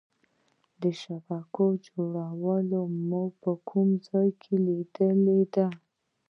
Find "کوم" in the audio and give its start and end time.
3.69-3.87